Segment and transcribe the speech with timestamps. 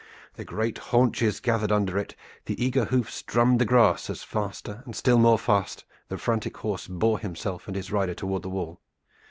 [0.33, 2.15] The great haunches gathered under it,
[2.45, 6.87] the eager hoofs drummed the grass, as faster and still more fast the frantic horse
[6.87, 8.81] bore himself and his rider toward the wall.